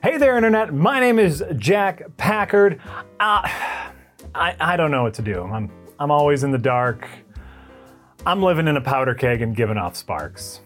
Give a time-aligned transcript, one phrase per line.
[0.00, 0.72] Hey there, Internet.
[0.72, 2.80] My name is Jack Packard.
[3.18, 3.42] Uh,
[4.32, 5.42] I, I don't know what to do.
[5.42, 7.08] I'm, I'm always in the dark.
[8.24, 10.60] I'm living in a powder keg and giving off sparks.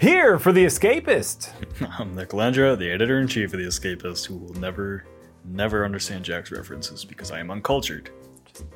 [0.00, 1.50] Here for The Escapist.
[2.00, 5.04] I'm Nick Landra, the editor in chief of The Escapist, who will never,
[5.44, 8.10] never understand Jack's references because I am uncultured.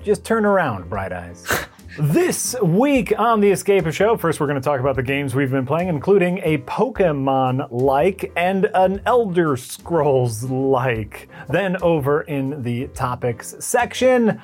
[0.04, 1.44] Just turn around, Bright Eyes.
[1.96, 5.50] this week on The Escapist Show, first we're going to talk about the games we've
[5.50, 11.28] been playing, including a Pokemon like and an Elder Scrolls like.
[11.48, 14.40] Then over in the topics section,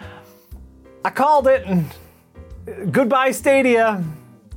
[1.04, 1.66] I called it.
[2.90, 4.02] Goodbye, Stadia.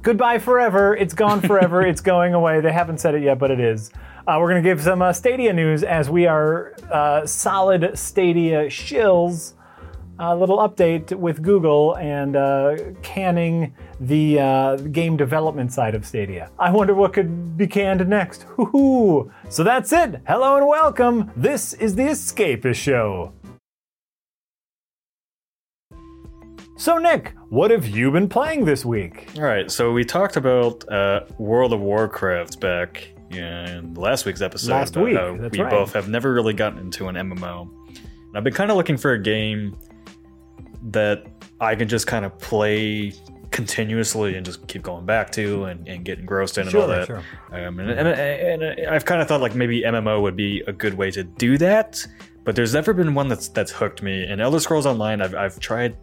[0.01, 0.95] Goodbye forever.
[0.95, 1.81] It's gone forever.
[1.85, 2.61] it's going away.
[2.61, 3.91] They haven't said it yet, but it is.
[4.27, 8.67] Uh, we're going to give some uh, Stadia news as we are uh, solid Stadia
[8.67, 9.53] shills
[10.19, 16.49] a little update with Google and uh, canning the uh, game development side of Stadia.
[16.57, 18.43] I wonder what could be canned next.
[18.43, 19.31] Hoo-hoo.
[19.49, 20.21] So that's it.
[20.27, 21.31] Hello and welcome.
[21.35, 23.33] This is the Escapist Show.
[26.77, 29.29] So, Nick, what have you been playing this week?
[29.35, 34.71] All right, so we talked about uh, World of Warcraft back in last week's episode.
[34.71, 35.17] Last week,
[35.51, 35.71] we right.
[35.71, 37.67] both have never really gotten into an MMO.
[37.97, 39.75] And I've been kind of looking for a game
[40.91, 41.25] that
[41.59, 43.13] I can just kind of play
[43.51, 46.97] continuously and just keep going back to and, and get engrossed in Sure, and all
[46.97, 47.07] that.
[47.07, 47.23] sure.
[47.51, 50.93] Um, and, and, and I've kind of thought like maybe MMO would be a good
[50.93, 52.05] way to do that,
[52.43, 54.23] but there's never been one that's that's hooked me.
[54.25, 55.95] And Elder Scrolls Online, I've, I've tried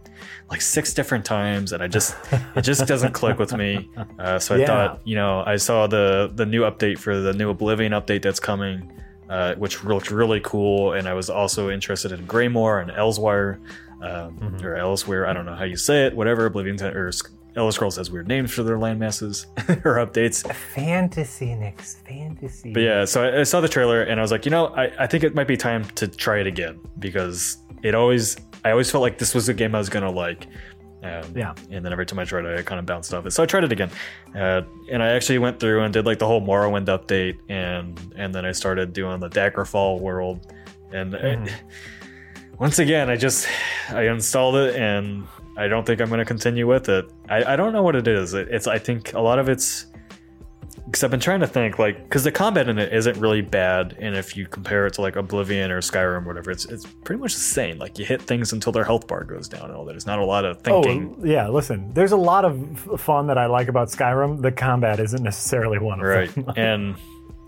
[0.51, 2.17] like six different times, and I just
[2.57, 3.91] it just doesn't click with me.
[4.19, 4.67] Uh, so I Yeah.
[4.67, 8.41] thought, you know, I saw the the new update for the new Oblivion update that's
[8.41, 8.91] coming,
[9.29, 13.59] uh, which looked really cool, and I was also interested in Greymoor and Elsweyr,
[14.03, 14.65] um, Mm-hmm.
[14.67, 15.27] or Elsweyr.
[15.27, 16.15] I don't know how you say it.
[16.17, 17.11] Whatever Oblivion or
[17.57, 19.47] Elder Scrolls has weird names for their landmasses
[19.85, 20.45] or updates.
[20.55, 22.73] Fantasy, Nick's fantasy.
[22.73, 24.91] But yeah, so I, I saw the trailer and I was like, you know, I,
[24.99, 28.91] I think it might be time to try it again because it always, I always
[28.91, 30.47] felt like this was a game I was gonna like.
[31.05, 31.55] Um, Yeah.
[31.71, 33.31] And then every time I tried it, I kind of bounced off it.
[33.33, 33.91] So I tried it again,
[34.35, 38.35] uh, and I actually went through and did like the whole Morrowind update, and and
[38.35, 40.53] then I started doing the Daggerfall world,
[40.93, 41.47] and I-
[42.59, 43.49] once again, I just
[43.91, 45.27] I installed it and
[45.57, 47.11] I don't think I'm going to continue with it.
[47.29, 48.35] I, I don't know what it is.
[48.35, 49.87] It, it's I think a lot of it's
[50.87, 53.97] because I've been trying to think like because the combat in it isn't really bad,
[53.99, 57.21] and if you compare it to like Oblivion or Skyrim or whatever, it's it's pretty
[57.21, 57.79] much the same.
[57.79, 59.93] Like you hit things until their health bar goes down and all that.
[59.93, 61.17] There's not a lot of oh, thinking.
[61.21, 64.43] Oh, yeah, listen, there's a lot of fun that I like about Skyrim.
[64.43, 66.53] The combat isn't necessarily one of right them.
[66.57, 66.97] and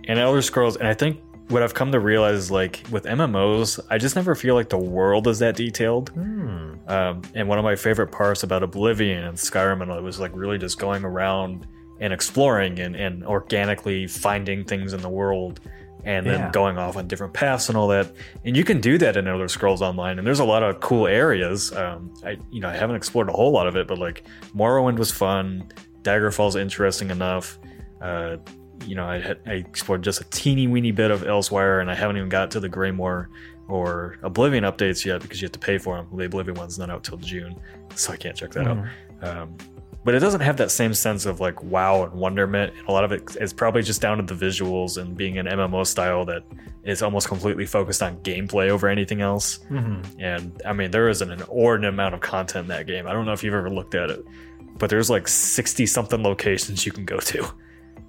[0.09, 1.19] and elder scrolls and i think
[1.49, 4.79] what i've come to realize is like with mmos i just never feel like the
[4.79, 6.11] world is that detailed.
[6.89, 10.31] Um, and one of my favorite parts about oblivion and skyrim and all was like
[10.35, 11.67] really just going around
[12.01, 15.61] and exploring and, and organically finding things in the world
[16.05, 16.51] and then Yeah.
[16.53, 18.13] going off on different paths and all that.
[18.45, 21.09] And you can do that in elder scrolls online and there's a lot of cool
[21.09, 21.73] areas.
[21.75, 24.23] Um, i you know i haven't explored a whole lot of it but like
[24.55, 25.69] morrowind was fun.
[26.03, 27.59] Daggerfall's interesting enough.
[28.01, 28.37] Uh,
[28.85, 31.95] you know, I, had, I explored just a teeny weeny bit of Elsweyr, and I
[31.95, 33.29] haven't even got to the Greymoor
[33.69, 36.07] or Oblivion updates yet because you have to pay for them.
[36.17, 37.57] The Oblivion one's not out till June,
[37.95, 38.79] so I can't check that out.
[39.23, 39.57] Um,
[40.05, 42.73] but it doesn't have that same sense of like wow and wonderment.
[42.79, 45.47] And a lot of it is probably just down to the visuals and being an
[45.47, 46.45] MMO style that
[46.85, 49.59] is almost completely focused on gameplay over anything else.
[50.21, 53.09] And I mean, there is an inordinate amount of content in that game.
[53.09, 54.25] I don't know if you've ever looked at it,
[54.79, 57.51] but there's like 60 something locations you can go to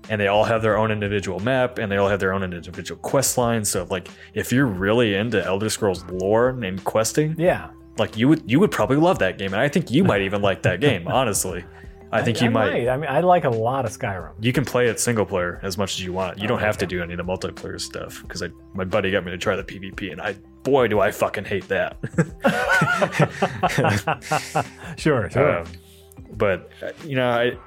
[0.10, 3.00] and they all have their own individual map and they all have their own individual
[3.02, 7.70] quest lines so like if you're really into elder scrolls lore and questing Yeah.
[7.98, 10.42] like you would you would probably love that game and i think you might even
[10.42, 11.64] like that game honestly.
[12.10, 12.88] I think you I might.
[12.88, 14.32] I mean, I like a lot of Skyrim.
[14.40, 16.40] you can play it single player as much as you want.
[16.40, 18.42] You don't have to do any of the multiplayer stuff because
[18.74, 21.68] my buddy got me to try the pvp and i boy do i fucking hate
[21.68, 21.98] that.
[24.98, 25.60] Sure, sure.
[25.60, 25.66] Um,
[26.38, 27.58] but uh, you know, I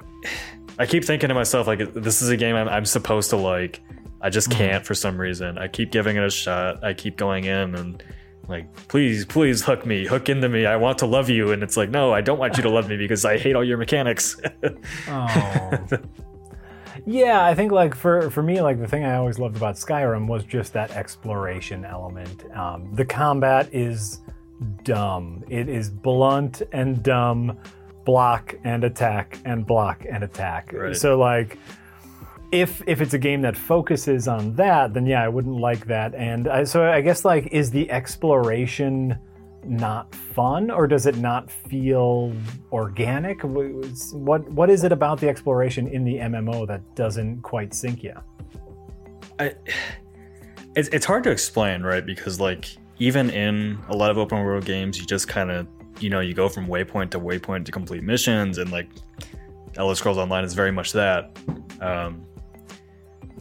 [0.78, 3.81] I keep thinking to myself like this is a game I'm, I'm supposed to like.
[4.22, 5.56] I just can't for some reason.
[5.56, 6.84] I keep giving it a shot.
[6.84, 8.03] I keep going in and
[8.50, 10.66] like, please, please hook me, hook into me.
[10.66, 12.89] I want to love you, and it's like, no, I don't want you to love
[12.89, 14.39] me because I hate all your mechanics.
[15.09, 15.86] Oh.
[17.06, 20.27] yeah, I think like for for me, like the thing I always loved about Skyrim
[20.27, 22.45] was just that exploration element.
[22.56, 24.21] Um, the combat is
[24.83, 25.45] dumb.
[25.48, 27.59] It is blunt and dumb.
[28.04, 30.72] Block and attack and block and attack.
[30.72, 30.97] Right.
[30.97, 31.58] So like.
[32.52, 36.16] If, if it's a game that focuses on that, then yeah, I wouldn't like that.
[36.16, 39.16] And I, so I guess like, is the exploration
[39.64, 42.34] not fun or does it not feel
[42.72, 48.02] organic what what is it about the exploration in the mmo that doesn't quite sink
[48.02, 48.14] you
[49.38, 49.54] I
[50.76, 52.04] it's, it's hard to explain, right?
[52.04, 55.66] Because like even in a lot of open world games, you just kind of
[56.02, 58.88] you know you go from waypoint to waypoint to complete missions, and like
[59.76, 61.36] Elder Scrolls Online is very much that.
[61.80, 62.24] Um,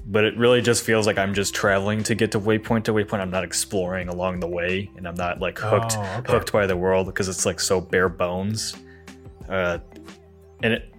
[0.05, 3.19] but it really just feels like I'm just traveling to get to waypoint to waypoint.
[3.19, 6.31] I'm not exploring along the way, and I'm not like hooked Oh, okay.
[6.33, 8.75] hooked by the world because it's like so bare bones.
[9.47, 9.79] Uh,
[10.63, 10.93] and it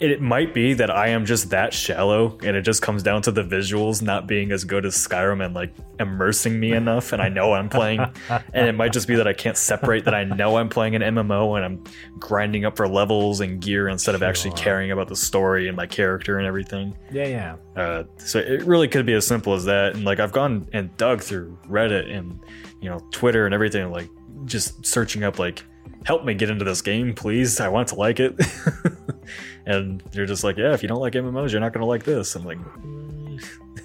[0.00, 3.32] it might be that I am just that shallow, and it just comes down to
[3.32, 7.12] the visuals not being as good as Skyrim and like immersing me enough.
[7.12, 10.14] And I know I'm playing, and it might just be that I can't separate that
[10.14, 11.84] I know I'm playing an MMO and I'm
[12.18, 15.86] grinding up for levels and gear instead of actually caring about the story and my
[15.86, 16.96] character and everything.
[17.12, 17.56] Yeah, yeah.
[17.76, 19.94] Uh, so it really could be as simple as that.
[19.94, 22.40] And like I've gone and dug through Reddit and
[22.80, 24.10] you know Twitter and everything, like
[24.44, 25.64] just searching up like
[26.04, 27.60] help me get into this game, please.
[27.60, 28.34] I want to like it.
[29.68, 32.34] and they're just like, yeah, if you don't like MMOs, you're not gonna like this.
[32.34, 32.58] I'm like,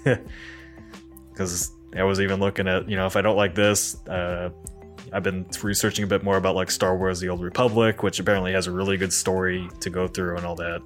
[1.30, 3.96] because I was even looking at you know if I don't like this.
[4.08, 4.48] Uh,
[5.12, 8.52] I've been researching a bit more about like Star Wars: The Old Republic, which apparently
[8.54, 10.80] has a really good story to go through and all that.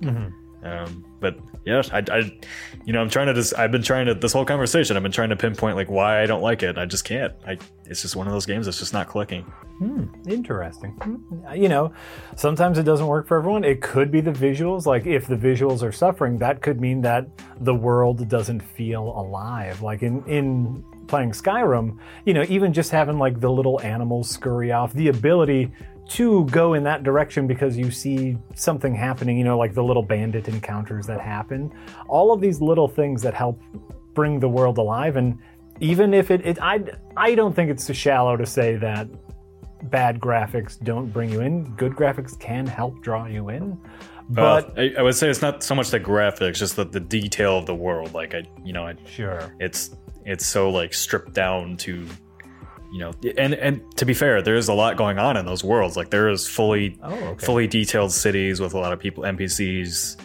[0.62, 2.38] Um, but yeah, I, I,
[2.84, 5.12] you know, I'm trying to just, I've been trying to, this whole conversation, I've been
[5.12, 6.78] trying to pinpoint like why I don't like it.
[6.78, 7.32] I just can't.
[7.46, 9.42] I, it's just one of those games that's just not clicking.
[9.78, 10.90] Hmm, interesting.
[10.92, 11.92] Hmm, You know,
[12.36, 13.62] sometimes it doesn't work for everyone.
[13.64, 14.86] It could be the visuals.
[14.86, 17.28] Like, if the visuals are suffering, that could mean that
[17.60, 19.80] the world doesn't feel alive.
[19.80, 24.72] Like in in playing Skyrim, you know, even just having like the little animals scurry
[24.72, 25.70] off, the ability
[26.08, 30.02] to go in that direction because you see something happening, you know, like the little
[30.02, 31.70] bandit encounters that happen.
[32.08, 33.60] All of these little things that help
[34.14, 35.38] bring the world alive and
[35.80, 36.82] even if it, it I,
[37.16, 39.06] I don't think it's too shallow to say that
[39.84, 41.64] bad graphics don't bring you in.
[41.76, 43.78] Good graphics can help draw you in.
[44.30, 47.00] But Uh, I, I would say it's not so much the graphics, just the, the
[47.00, 48.12] detail of the world.
[48.12, 49.54] Like I, you know, I, sure.
[49.60, 52.06] it's, it's so like stripped down to,
[52.92, 55.62] you know, and, and to be fair, there is a lot going on in those
[55.62, 55.96] worlds.
[55.96, 57.44] Like there is fully, Oh, okay.
[57.46, 60.16] fully detailed cities with a lot of people, NPCs,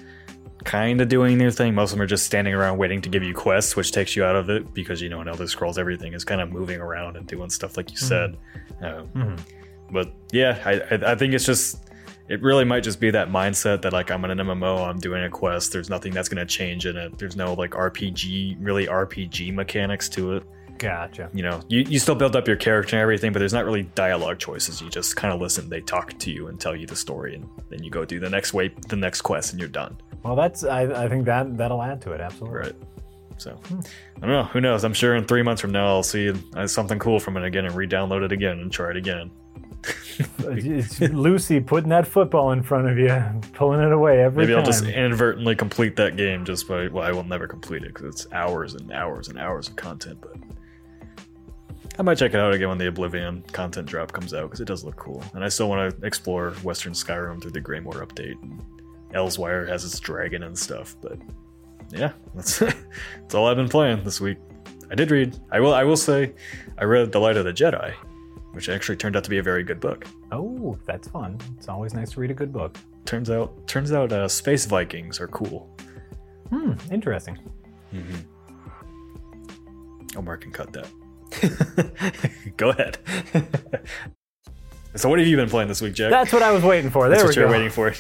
[0.64, 1.76] kind of doing their thing.
[1.76, 4.24] Most of them are just standing around waiting to give you quests, which takes you
[4.24, 7.18] out of it because you know in Elder Scrolls everything is kind of moving around
[7.18, 8.38] and doing stuff like you said.
[8.82, 9.40] Um, Mhm.
[9.92, 11.90] But yeah, I, I think it's just
[12.30, 15.24] it really might just be that mindset that like I'm in an MMO, I'm doing
[15.26, 15.74] a quest.
[15.74, 17.18] There's nothing that's gonna change in it.
[17.20, 20.44] There's no like RPG, really RPG mechanics to it.
[20.78, 21.30] Gotcha.
[21.34, 23.84] You know, you, you still build up your character and everything, but there's not really
[23.96, 24.82] dialogue choices.
[24.82, 25.70] You just kind of listen.
[25.70, 28.30] They talk to you and tell you the story, and then you go do the
[28.30, 29.98] next way, the next quest, and you're done.
[30.24, 32.60] Well, that's I, I think that that'll add to it absolutely.
[32.60, 32.76] Right.
[33.38, 34.44] So I don't know.
[34.46, 34.84] Who knows?
[34.84, 37.66] I'm sure in three months from now I'll see uh, something cool from it again
[37.66, 39.32] and re-download it again and try it again.
[40.46, 43.10] It's Lucy putting that football in front of you,
[43.54, 44.60] pulling it away every Maybe time.
[44.60, 46.88] I'll just inadvertently complete that game just by.
[46.88, 50.20] Well, I will never complete it because it's hours and hours and hours of content.
[50.22, 50.36] But
[51.98, 54.66] I might check it out again when the Oblivion content drop comes out because it
[54.66, 58.42] does look cool, and I still want to explore Western Skyrim through the Greymoor update.
[58.42, 58.62] And
[59.68, 61.20] has its dragon and stuff, but
[61.92, 64.40] yeah, that's that's all I've been playing this week.
[64.90, 65.38] I did read.
[65.52, 65.74] I will.
[65.74, 66.34] I will say,
[66.78, 67.94] I read The Light of the Jedi,
[68.54, 70.06] which actually turned out to be a very good book.
[70.32, 71.40] oh, that's fun.
[71.58, 72.76] It's always nice to read a good book.
[73.06, 75.70] Turns out, turns out, uh, space Vikings are cool.
[76.50, 77.38] Hmm, interesting.
[80.16, 80.88] Oh, Mark can cut that.
[82.58, 82.98] Go ahead.
[84.96, 86.12] so, what have you been playing this week, Jack?
[86.12, 87.10] That's what I was waiting for.
[87.10, 87.52] There That's we what you're go.
[87.52, 87.94] waiting for.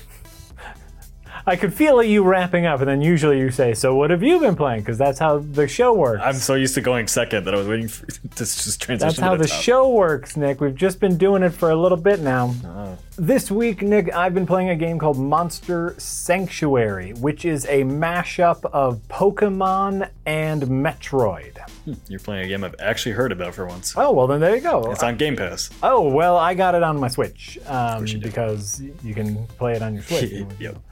[1.46, 4.40] I could feel you wrapping up, and then usually you say, "So what have you
[4.40, 6.22] been playing?" Because that's how the show works.
[6.24, 9.08] I'm so used to going second that I was waiting for to just transition.
[9.08, 9.62] That's to how the, the top.
[9.62, 10.62] show works, Nick.
[10.62, 12.56] We've just been doing it for a little bit now.
[12.64, 12.98] Oh.
[13.18, 18.66] This week, Nick, I've been playing a game called Monster Sanctuary, which is a mashup
[18.74, 21.60] of Pokemon and Metroid.
[22.08, 23.94] You're playing a game I've actually heard about for once.
[23.96, 24.92] Oh, well, then there you go.
[24.92, 25.70] It's on Game Pass.
[25.84, 29.84] Oh, well, I got it on my Switch um, you because you can play it
[29.84, 30.46] on your Switch.
[30.60, 30.78] yep.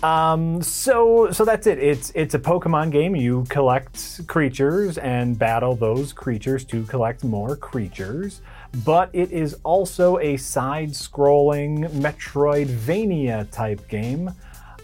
[0.00, 1.80] Um, so so that's it.
[1.80, 3.16] It's it's a Pokemon game.
[3.16, 8.40] You collect creatures and battle those creatures to collect more creatures.
[8.84, 14.32] But it is also a side-scrolling Metroidvania type game,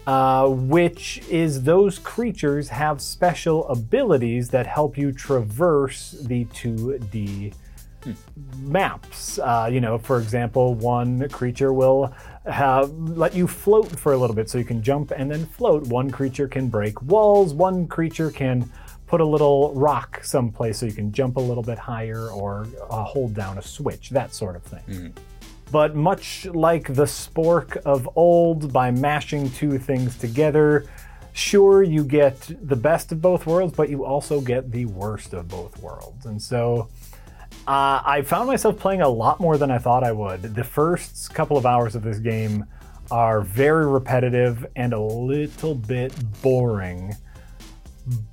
[0.07, 7.53] uh, which is those creatures have special abilities that help you traverse the 2D
[8.59, 9.39] maps.
[9.39, 12.13] Uh, you know, for example, one creature will
[12.45, 15.87] have let you float for a little bit, so you can jump and then float.
[15.87, 17.53] One creature can break walls.
[17.53, 18.69] One creature can
[19.07, 23.03] put a little rock someplace so you can jump a little bit higher or uh,
[23.03, 24.09] hold down a switch.
[24.09, 24.81] That sort of thing.
[25.71, 30.85] But much like the spork of old, by mashing two things together,
[31.33, 35.47] sure you get the best of both worlds, but you also get the worst of
[35.47, 36.25] both worlds.
[36.27, 36.87] And so
[37.67, 40.41] uh, I found myself playing a lot more than I thought I would.
[40.41, 42.65] The first couple of hours of this game
[43.11, 47.15] are very repetitive and a little bit boring.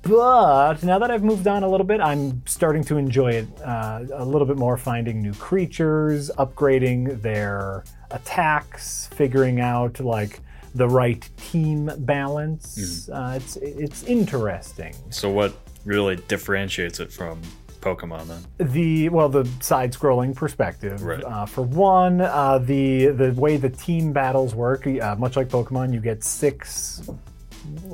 [0.03, 4.03] But now that I've moved on a little bit, I'm starting to enjoy it uh,
[4.13, 10.41] a little bit more, finding new creatures, upgrading their attacks, figuring out like
[10.75, 13.09] the right team balance.
[13.09, 14.95] Uh, it's it's interesting.
[15.09, 17.41] So what really differentiates it from
[17.81, 18.69] Pokemon then?
[18.71, 21.01] The well, the side-scrolling perspective.
[21.01, 21.23] Right.
[21.23, 25.93] Uh, for one, uh, the the way the team battles work, uh, much like Pokemon,
[25.93, 27.01] you get six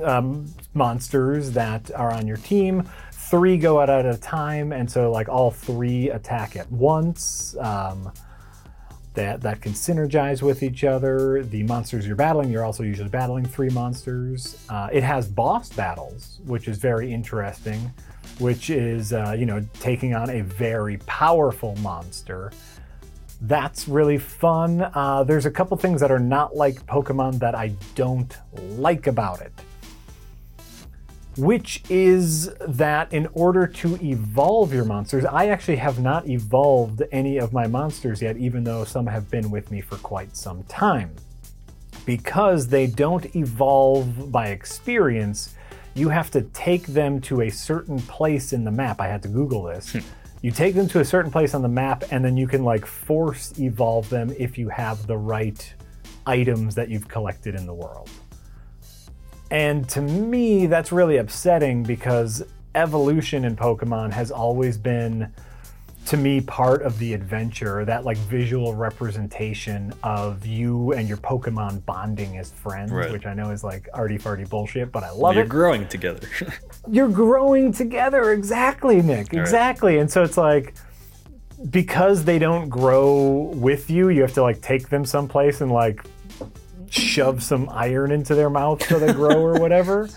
[0.03, 2.87] um, monsters that are on your team.
[3.11, 7.55] Three go out at a time, and so like all three attack at once.
[7.59, 8.11] Um,
[9.13, 11.43] that that can synergize with each other.
[11.43, 14.57] The monsters you're battling, you're also usually battling three monsters.
[14.69, 17.91] Uh, it has boss battles, which is very interesting.
[18.39, 22.51] Which is uh, you know taking on a very powerful monster.
[23.41, 24.89] That's really fun.
[24.93, 28.35] Uh, there's a couple things that are not like Pokemon that I don't
[28.77, 29.53] like about it
[31.39, 37.37] which is that in order to evolve your monsters, I actually have not evolved any
[37.37, 41.11] of my monsters yet, even though some have been with me for quite some time.
[42.05, 45.55] Because they don't evolve by experience,
[45.93, 48.99] you have to take them to a certain place in the map.
[48.99, 49.95] I had to Google this.
[50.41, 52.85] You take them to a certain place on the map, and then you can like
[52.85, 55.73] force evolve them if you have the right
[56.25, 58.09] items that you've collected in the world.
[59.51, 62.43] And to me, that's really upsetting because
[62.75, 65.33] evolution in Pokemon has always been,
[66.09, 67.85] to me, part of the adventure.
[67.85, 73.11] That like visual representation of you and your Pokemon bonding as friends, Right.
[73.11, 75.35] which I know is like arty farty bullshit, but I love it.
[75.37, 75.49] You're it.
[75.49, 76.27] growing together.
[76.89, 79.33] You're growing together, exactly, Nick.
[79.33, 79.99] Exactly.
[79.99, 80.73] And so it's like
[81.69, 86.03] because they don't grow with you, you have to like take them someplace and like
[86.89, 90.09] shove some iron into their mouth so they grow or whatever.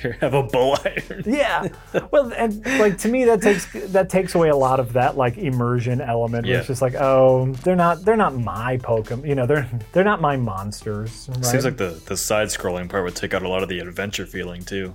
[0.00, 1.22] Here, have a bull iron.
[1.26, 1.68] Yeah.
[2.10, 5.36] Well, and like to me, that takes that takes away a lot of that like
[5.38, 6.46] immersion element.
[6.46, 6.58] Yeah.
[6.58, 9.26] it's just like, oh, they're not they're not my Pokemon.
[9.26, 11.28] You know, they're they're not my monsters.
[11.30, 11.44] Right?
[11.44, 14.26] Seems like the, the side scrolling part would take out a lot of the adventure
[14.26, 14.94] feeling too.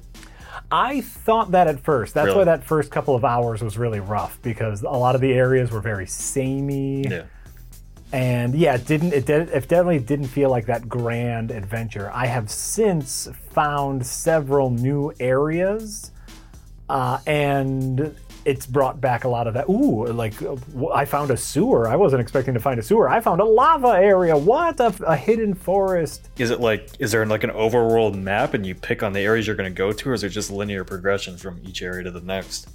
[0.69, 2.13] I thought that at first.
[2.13, 5.31] That's why that first couple of hours was really rough because a lot of the
[5.33, 7.07] areas were very samey.
[7.07, 7.24] Yeah.
[8.11, 12.09] And yeah, it didn't it, did, it definitely didn't feel like that grand adventure.
[12.13, 16.11] I have since found several new areas,
[16.89, 19.67] uh, and it's brought back a lot of that.
[19.67, 20.33] Ooh, like
[20.93, 21.89] I found a sewer.
[21.89, 23.09] I wasn't expecting to find a sewer.
[23.09, 24.37] I found a lava area.
[24.37, 26.29] What a, a hidden forest.
[26.37, 29.47] Is it like is there like an overworld map and you pick on the areas
[29.47, 32.11] you're going to go to, or is it just linear progression from each area to
[32.11, 32.69] the next?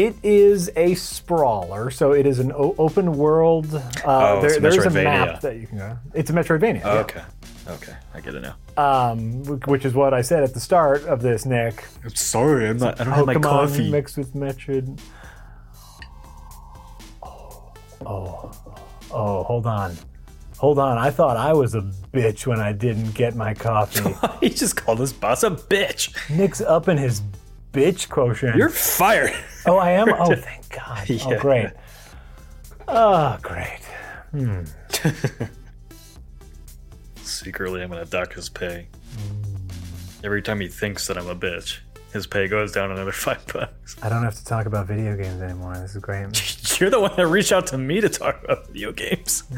[0.00, 3.74] It is a sprawler, so it is an o- open world.
[3.74, 5.98] Uh, Oh, it's there's a map that you can go.
[6.14, 6.80] It's a Metroidvania.
[6.80, 6.92] yeah.
[7.00, 7.22] Okay.
[7.68, 8.56] Okay, I get it now.
[8.76, 11.84] Um, which is what I said at the start of this, Nick.
[12.02, 13.00] I'm sorry, I'm not.
[13.00, 13.90] I don't have my Pokemon coffee.
[13.90, 14.98] mixed with Metroid.
[17.22, 17.72] Oh,
[18.06, 18.50] oh,
[19.12, 19.96] oh, hold on.
[20.58, 20.98] Hold on.
[20.98, 24.14] I thought I was a bitch when I didn't get my coffee.
[24.40, 26.12] he just called this boss a bitch.
[26.34, 27.20] Nick's up in his
[27.72, 28.56] bitch quotient.
[28.56, 29.34] You're fired.
[29.66, 30.08] oh, I am?
[30.18, 31.06] Oh, thank God.
[31.10, 31.70] Oh, great.
[32.88, 33.80] Oh, great.
[34.32, 34.62] Hmm.
[37.16, 38.88] Secretly, I'm gonna duck his pay.
[40.22, 41.78] Every time he thinks that I'm a bitch,
[42.12, 43.96] his pay goes down another five bucks.
[44.02, 45.74] I don't have to talk about video games anymore.
[45.78, 46.26] This is great.
[46.80, 49.44] You're the one that reached out to me to talk about video games.
[49.50, 49.56] Hmm.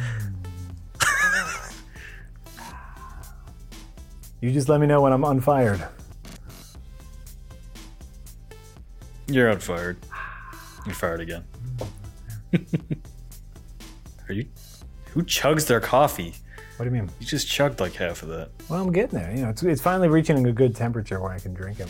[4.41, 5.87] You just let me know when I'm unfired.
[9.27, 9.99] You're on unfired.
[10.85, 11.45] You're fired again.
[14.29, 14.47] Are you?
[15.11, 16.35] Who chugs their coffee?
[16.77, 17.11] What do you mean?
[17.21, 18.51] You just chugged like half of that.
[18.69, 19.31] Well, I'm getting there.
[19.35, 21.89] You know, it's, it's finally reaching a good temperature where I can drink it.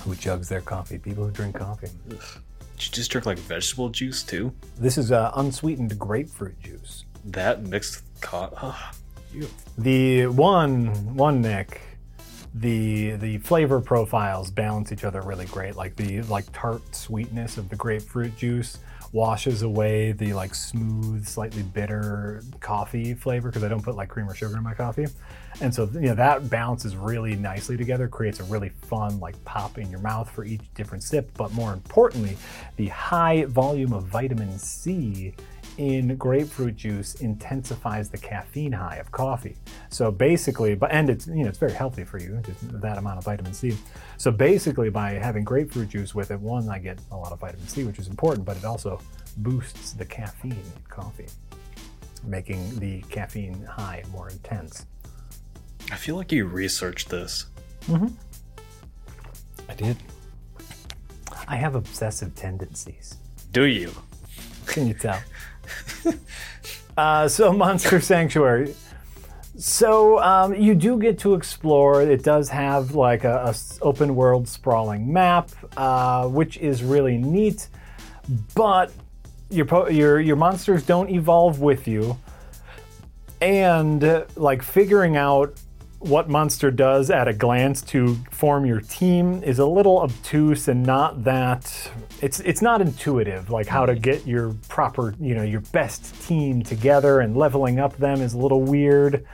[0.00, 0.98] Who chugs their coffee?
[0.98, 1.88] People who drink coffee.
[2.08, 4.52] Did you just drink like vegetable juice too?
[4.78, 7.04] This is uh, unsweetened grapefruit juice.
[7.24, 8.56] That mixed with coffee.
[8.62, 8.90] Oh,
[9.32, 9.48] you.
[9.78, 11.80] The one, one Nick,
[12.60, 15.76] the the flavor profiles balance each other really great.
[15.76, 18.78] Like the like tart sweetness of the grapefruit juice
[19.12, 24.28] washes away the like smooth, slightly bitter coffee flavor because I don't put like cream
[24.28, 25.06] or sugar in my coffee,
[25.60, 29.78] and so you know that balances really nicely together, creates a really fun like pop
[29.78, 31.30] in your mouth for each different sip.
[31.36, 32.36] But more importantly,
[32.76, 35.34] the high volume of vitamin C
[35.78, 39.56] in grapefruit juice intensifies the caffeine high of coffee.
[39.90, 43.24] So basically, but and it's you know it's very healthy for you, that amount of
[43.24, 43.76] vitamin C.
[44.16, 47.66] So basically, by having grapefruit juice with it, one I get a lot of vitamin
[47.66, 49.00] C, which is important, but it also
[49.38, 51.28] boosts the caffeine in coffee,
[52.24, 54.86] making the caffeine high more intense.
[55.90, 57.46] I feel like you researched this.
[59.68, 59.96] I did.
[61.46, 63.16] I have obsessive tendencies.
[63.52, 63.92] Do you?
[64.66, 65.20] Can you tell?
[66.96, 68.74] uh, so, Monster Sanctuary.
[69.56, 72.02] So um, you do get to explore.
[72.02, 77.66] It does have like a open world sprawling map, uh, which is really neat.
[78.54, 78.92] But
[79.50, 82.16] your po- your your monsters don't evolve with you,
[83.40, 85.58] and uh, like figuring out
[85.98, 90.84] what monster does at a glance to form your team is a little obtuse and
[90.84, 91.90] not that
[92.22, 94.02] it's it's not intuitive like how to mm-hmm.
[94.02, 98.38] get your proper you know your best team together and leveling up them is a
[98.38, 99.26] little weird.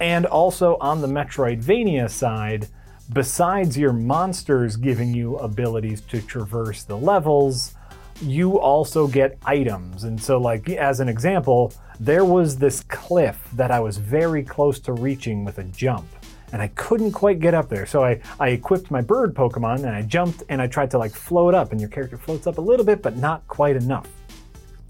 [0.00, 2.68] And also on the metroidvania side
[3.12, 7.74] besides your monsters giving you abilities to traverse the levels
[8.20, 10.04] you also get items.
[10.04, 14.78] And so, like, as an example, there was this cliff that I was very close
[14.80, 16.06] to reaching with a jump.
[16.52, 17.86] And I couldn't quite get up there.
[17.86, 21.12] So I, I equipped my bird Pokemon and I jumped and I tried to like
[21.12, 21.70] float up.
[21.70, 24.08] And your character floats up a little bit, but not quite enough.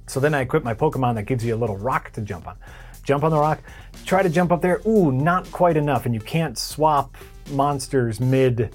[0.07, 2.57] So then I equip my Pokemon that gives you a little rock to jump on.
[3.03, 3.61] Jump on the rock,
[4.07, 4.81] try to jump up there.
[4.87, 6.07] Ooh, not quite enough.
[6.07, 7.17] And you can't swap
[7.51, 8.75] monsters mid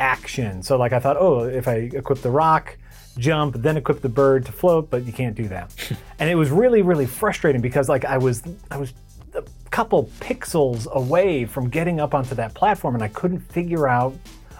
[0.00, 0.62] action.
[0.62, 2.76] So like I thought, oh, if I equip the rock,
[3.18, 5.74] jump, then equip the bird to float, but you can't do that.
[6.18, 8.92] and it was really, really frustrating because like I was I was
[9.34, 14.14] a couple pixels away from getting up onto that platform and I couldn't figure out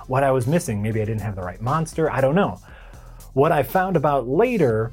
[0.07, 0.83] what I was missing.
[0.83, 2.11] Maybe I didn't have the right monster.
[2.11, 2.61] I don't know.
[3.33, 4.93] What I found about later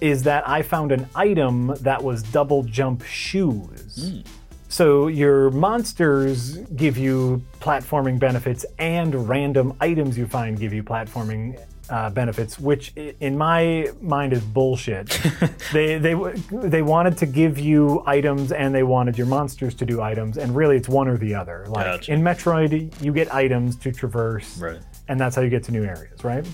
[0.00, 4.10] is that I found an item that was double jump shoes.
[4.10, 4.20] Hmm.
[4.68, 11.58] So your monsters give you platforming benefits, and random items you find give you platforming
[11.90, 15.08] uh, benefits, which i- in my mind is bullshit.
[15.72, 19.84] they they w- they wanted to give you items, and they wanted your monsters to
[19.86, 21.64] do items, and really it's one or the other.
[21.68, 22.12] Like Gotcha.
[22.12, 24.78] in Metroid, you get items to traverse, Right.
[25.08, 26.46] and that's how you get to new areas, right?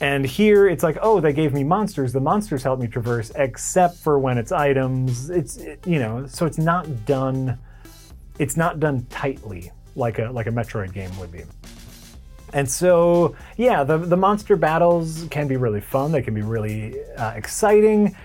[0.00, 2.12] And here it's like, oh, they gave me monsters.
[2.12, 5.30] The monsters help me traverse, except for when it's items.
[5.30, 7.58] It's it- you know, so it's not done.
[8.38, 11.42] It's not done tightly like a like a Metroid game would be.
[12.56, 16.10] And so, yeah, the the monster battles can be really fun.
[16.10, 18.16] They can be really uh, exciting,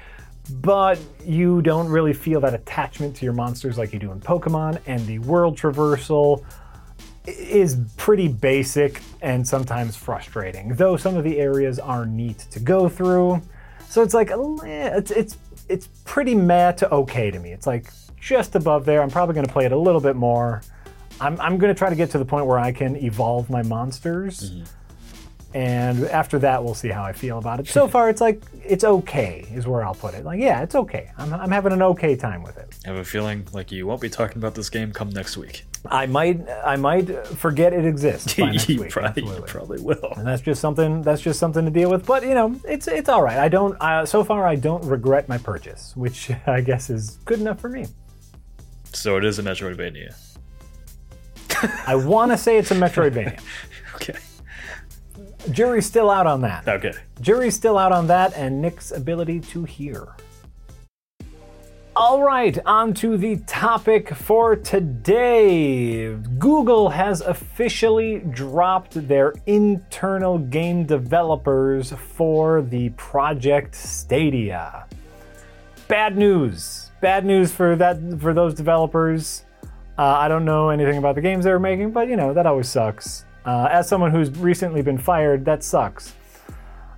[0.61, 4.79] but you don't really feel that attachment to your monsters like you do in Pokemon.
[4.85, 6.45] And the world traversal
[7.25, 10.75] is pretty basic and sometimes frustrating.
[10.75, 13.41] Though some of the areas are neat to go through,
[13.89, 17.51] so it's like eh, it's it's it's pretty meh to okay to me.
[17.51, 19.01] It's like just above there.
[19.01, 20.61] I'm probably going to play it a little bit more.
[21.21, 23.61] I'm I'm going to try to get to the point where I can evolve my
[23.61, 24.51] monsters.
[25.53, 27.67] And after that, we'll see how I feel about it.
[27.67, 30.23] So far, it's like it's okay, is where I'll put it.
[30.23, 31.11] Like, yeah, it's okay.
[31.17, 32.73] I'm, I'm having an okay time with it.
[32.85, 35.65] I have a feeling like you won't be talking about this game come next week.
[35.85, 38.91] I might I might forget it exists by next you, week.
[38.91, 40.13] probably, you probably will.
[40.15, 42.05] And that's just something that's just something to deal with.
[42.05, 43.37] But you know, it's it's all right.
[43.37, 47.39] I don't uh, so far I don't regret my purchase, which I guess is good
[47.39, 47.85] enough for me.
[48.93, 50.30] So it is a Metroidvania.
[51.87, 53.39] I want to say it's a Metroidvania.
[53.95, 54.17] Okay.
[55.51, 56.67] Jury's still out on that.
[56.67, 56.93] Okay.
[57.19, 60.07] Jury's still out on that and Nick's ability to hear.
[61.93, 66.15] All right, on to the topic for today.
[66.39, 74.85] Google has officially dropped their internal game developers for the Project Stadia.
[75.89, 76.91] Bad news.
[77.01, 79.43] Bad news for that for those developers.
[80.01, 82.47] Uh, I don't know anything about the games they were making, but you know that
[82.47, 83.23] always sucks.
[83.45, 86.15] Uh, as someone who's recently been fired, that sucks.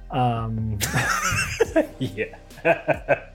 [0.09, 0.79] Um,
[1.99, 2.37] Yeah.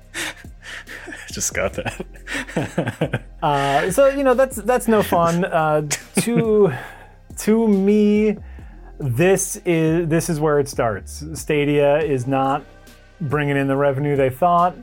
[1.31, 3.23] Just got that.
[3.43, 5.45] uh, so you know that's that's no fun.
[5.45, 5.83] Uh,
[6.23, 6.73] to
[7.37, 8.39] to me,
[8.97, 11.23] this is this is where it starts.
[11.35, 12.65] Stadia is not
[13.21, 14.75] bringing in the revenue they thought.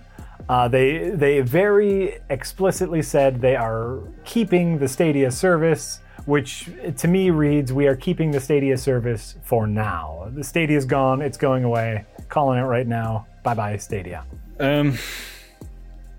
[0.47, 7.31] Uh, they they very explicitly said they are keeping the Stadia service, which to me
[7.31, 10.29] reads we are keeping the Stadia service for now.
[10.35, 12.05] The Stadia's gone; it's going away.
[12.29, 13.25] Calling it right now.
[13.43, 14.23] Bye bye Stadia.
[14.59, 14.97] Um,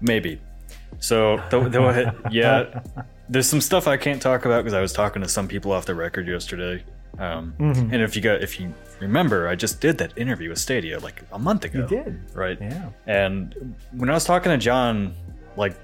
[0.00, 0.40] maybe.
[0.98, 2.80] So, though I, yeah,
[3.28, 5.86] there's some stuff I can't talk about because I was talking to some people off
[5.86, 6.84] the record yesterday,
[7.18, 7.92] Um, Mm-hmm.
[7.94, 11.22] And if you got if you remember, I just did that interview with Stadia like
[11.32, 11.80] a month ago.
[11.80, 12.20] You did.
[12.34, 12.58] right?
[12.60, 12.88] Yeah.
[13.06, 15.14] And when I was talking to John,
[15.56, 15.74] like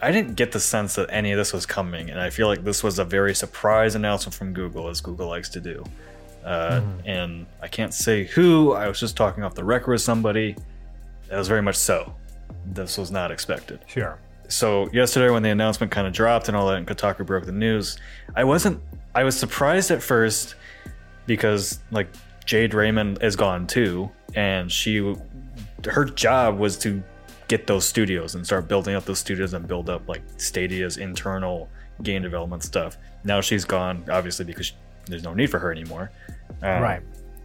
[0.00, 2.62] I didn't get the sense that any of this was coming, and I feel like
[2.64, 5.84] this was a very surprise announcement from Google, as Google likes to do.
[6.44, 8.72] Uh, And I can't say who.
[8.72, 10.56] I was just talking off the record with somebody.
[11.28, 12.14] That was very much so.
[12.64, 14.18] This was not expected Sure.
[14.48, 17.52] so yesterday when the announcement kind of dropped and all that and kotaku broke the
[17.52, 17.98] news
[18.36, 18.78] i wasn't
[19.14, 20.54] i was surprised at first
[21.28, 22.08] because like
[22.44, 25.14] jade raymond is gone too and she
[25.84, 27.00] her job was to
[27.46, 31.68] get those studios and start building up those studios and build up like stadia's internal
[32.02, 34.72] game development stuff now she's gone obviously because
[35.06, 36.10] there's no need for her anymore
[36.62, 37.02] Um, right.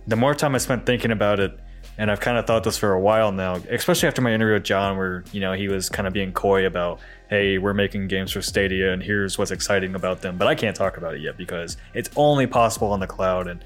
[0.08, 1.58] the more time I spent thinking about it,
[1.97, 4.63] and I've kind of thought this for a while now, especially after my interview with
[4.63, 8.32] John, where you know he was kind of being coy about, "Hey, we're making games
[8.32, 11.38] for Stadia, and here's what's exciting about them," but I can't talk about it yet
[11.38, 13.63] because it's only possible on the cloud, and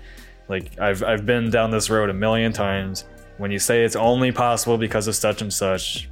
[0.49, 3.05] like I've I've been down this road a million times.
[3.37, 6.09] When you say it's only possible because of such and such,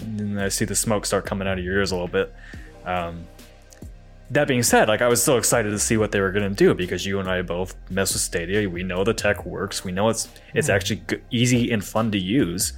[0.00, 2.32] and I see the smoke start coming out of your ears a little bit.
[2.86, 3.26] Um,
[4.30, 6.54] that being said, like I was still excited to see what they were going to
[6.54, 8.68] do because you and I both mess with Stadia.
[8.68, 9.84] We know the tech works.
[9.84, 12.72] We know it's it's actually g- easy and fun to use.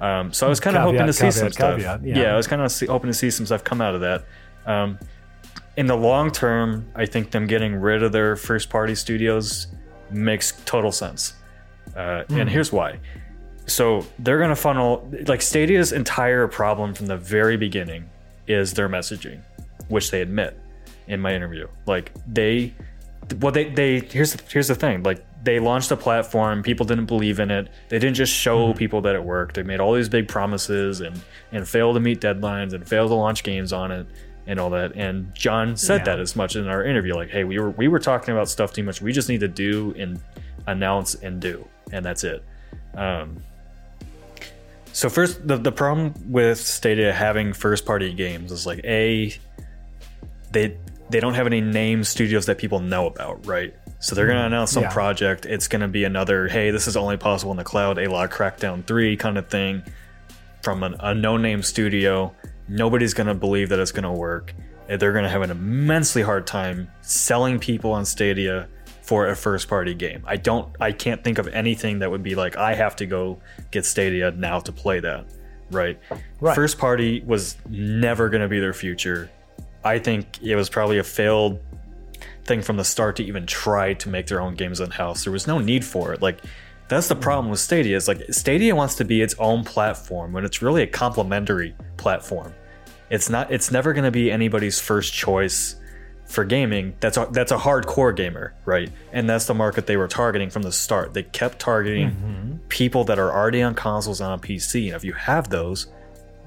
[0.00, 2.00] Um, so I was kind of hoping to see some caveat, stuff.
[2.04, 2.22] yeah.
[2.22, 2.32] yeah.
[2.34, 4.24] I was kind of hoping to see some stuff come out of that.
[4.66, 4.98] Um,
[5.76, 9.68] in the long term, I think them getting rid of their first party studios
[10.10, 11.34] makes total sense.
[11.96, 12.98] Uh, And here's why.
[13.66, 18.10] So they're going to funnel, like Stadia's entire problem from the very beginning
[18.48, 19.40] is their messaging,
[19.88, 20.58] which they admit
[21.12, 21.68] in my interview.
[21.86, 22.74] Like they,
[23.40, 25.02] well, they, they, here's, here's the thing.
[25.02, 27.68] Like they launched a platform, people didn't believe in it.
[27.88, 29.54] They didn't just show people that it worked.
[29.56, 31.20] They made all these big promises and,
[31.52, 34.06] and failed to meet deadlines and failed to launch games on it
[34.46, 34.92] and all that.
[34.96, 36.04] And John said Yeah.
[36.04, 37.14] that as much in our interview.
[37.14, 39.00] Like, hey, we were we were talking about stuff too much.
[39.00, 40.20] We just need to do and
[40.66, 42.42] announce and do, and that's it.
[42.94, 43.42] Um,
[44.92, 49.32] so first, the the problem with Stadia having first party games is like a
[50.50, 50.76] they
[51.12, 53.74] they don't have any name studios that people know about, right?
[54.00, 54.46] So they're gonna mm.
[54.46, 54.90] announce some Yeah.
[54.90, 55.46] project.
[55.46, 58.84] It's gonna be another, hey, this is only possible in the cloud, a la Crackdown
[58.84, 59.82] three kind of thing
[60.62, 62.34] from an, a no name studio.
[62.68, 64.54] Nobody's gonna believe that it's gonna work.
[64.88, 68.68] And They're gonna have an immensely hard time selling people on Stadia
[69.02, 70.22] for a first party game.
[70.26, 73.38] I don't I can't think of anything that would be like I have to go
[73.70, 75.26] get Stadia now to play that.
[75.70, 75.98] Right.
[76.40, 76.54] Right.
[76.54, 79.30] First party was never gonna be their future.
[79.84, 81.60] I think it was probably a failed
[82.44, 85.24] thing from the start to even try to make their own games in house.
[85.24, 86.22] There was no need for it.
[86.22, 86.40] Like
[86.88, 87.96] that's the problem with Stadia.
[87.96, 92.52] Is like Stadia wants to be its own platform when it's really a complementary platform.
[93.10, 93.50] It's not.
[93.52, 95.76] It's never going to be anybody's first choice
[96.26, 96.94] for gaming.
[97.00, 98.90] That's a, that's a hardcore gamer, right?
[99.12, 101.12] And that's the market they were targeting from the start.
[101.12, 102.56] They kept targeting mm-hmm.
[102.68, 104.86] people that are already on consoles and on PC.
[104.86, 105.88] And if you have those,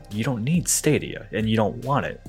[0.09, 2.21] you don't need Stadia and you don't want it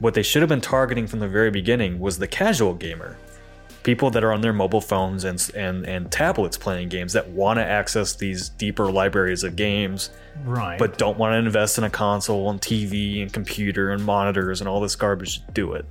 [0.00, 3.16] what they should have been targeting from the very beginning was the casual gamer
[3.84, 7.58] people that are on their mobile phones and and, and tablets playing games that want
[7.58, 10.10] to access these deeper libraries of games
[10.44, 10.78] Right.
[10.78, 14.68] but don't want to invest in a console and TV and computer and monitors and
[14.68, 15.86] all this garbage to do it.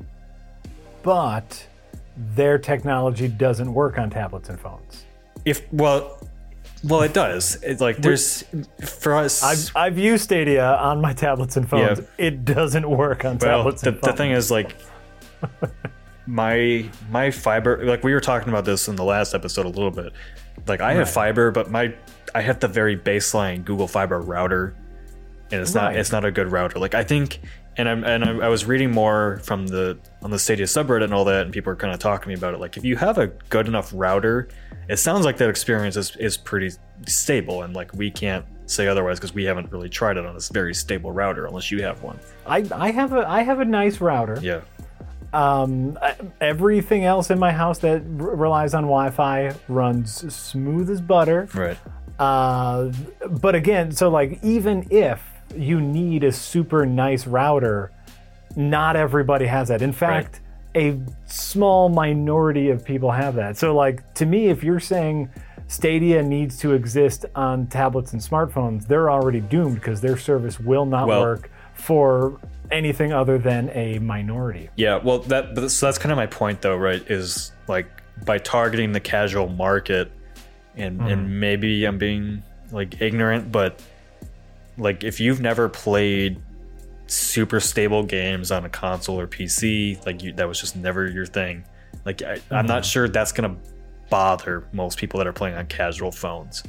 [1.03, 1.65] but
[2.35, 5.05] their technology doesn't work on tablets and phones.
[5.45, 6.26] If well,
[6.83, 7.57] well, it does.
[7.63, 8.43] It's like there's
[8.85, 9.43] for us.
[9.43, 11.99] I've, I've used Stadia on my tablets and phones.
[11.99, 12.05] Yeah.
[12.17, 14.75] It doesn't work on well, tablets the, the thing is like
[16.27, 19.91] my my fiber like we were talking about this in the last episode a little
[19.91, 20.11] bit
[20.67, 21.93] like i have fiber but my
[22.35, 24.75] i have the very baseline google fiber router
[25.51, 27.39] and it's not it's not a good router like i think
[27.77, 31.13] and i'm and I, I was reading more from the on the stadia subreddit and
[31.13, 32.95] all that and people are kind of talking to me about it like if you
[32.95, 34.47] have a good enough router
[34.89, 36.71] it sounds like that experience is, is pretty
[37.07, 40.49] stable and like we can't say otherwise because we haven't really tried it on this
[40.49, 43.99] very stable router unless you have one I, I have a I have a nice
[44.01, 44.39] router.
[44.41, 44.61] yeah
[45.33, 45.97] Um,
[46.41, 51.47] everything else in my house that r- relies on Wi-Fi runs smooth as butter.
[51.53, 51.77] right
[52.17, 52.91] Uh,
[53.29, 55.21] but again, so like even if
[55.55, 57.91] you need a super nice router,
[58.55, 59.81] not everybody has that.
[59.81, 60.41] In fact,
[60.75, 63.57] a small minority of people have that.
[63.57, 65.29] So like to me, if you're saying
[65.67, 70.85] Stadia needs to exist on tablets and smartphones, they're already doomed because their service will
[70.85, 72.39] not Well- work for
[72.71, 74.69] anything other than a minority.
[74.75, 77.01] Yeah, well, that so that's kind of my point, though, right?
[77.09, 77.87] Is like
[78.25, 80.11] by targeting the casual market,
[80.75, 81.39] and and mm-hmm.
[81.39, 83.81] maybe I'm being like ignorant, but
[84.77, 86.41] like if you've never played
[87.07, 91.25] super stable games on a console or PC, like you, that was just never your
[91.25, 91.63] thing.
[92.05, 92.89] Like I, I'm not mm-hmm.
[92.89, 93.55] sure that's gonna
[94.09, 96.63] bother most people that are playing on casual phones.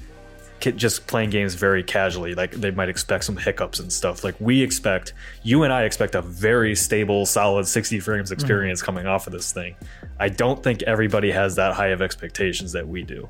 [0.61, 4.25] Just playing games very casually, like they might expect some hiccups and stuff.
[4.25, 5.13] Like we expect,
[5.45, 8.35] you and I expect a very stable, solid 60 frames mm-hmm.
[8.35, 9.77] experience coming off of this thing.
[10.19, 13.29] I don't think everybody has that high of expectations that we do.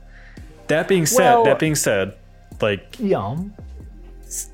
[0.68, 2.16] That being said, Well- that being said,
[2.62, 3.54] like Yum.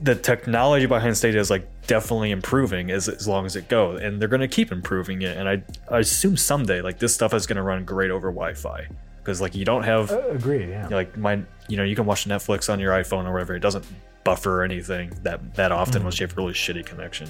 [0.00, 4.20] The technology behind Stadia is like definitely improving as, as long as it goes, and
[4.20, 5.36] they're going to keep improving it.
[5.36, 8.86] And I, I assume someday like this stuff is going to run great over Wi-Fi
[9.18, 10.68] because like you don't have Uh, agreed.
[10.68, 10.88] Yeah.
[10.88, 13.54] like my you know you can watch Netflix on your iPhone or whatever.
[13.56, 13.84] It doesn't
[14.22, 17.28] buffer or anything that that often unless you have a really shitty connection.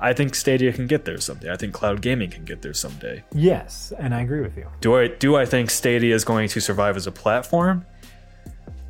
[0.00, 1.52] I think Stadia can get there someday.
[1.52, 3.22] I think cloud gaming can get there someday.
[3.34, 4.66] Yes, and I agree with you.
[4.80, 7.84] Do I do I think Stadia is going to survive as a platform?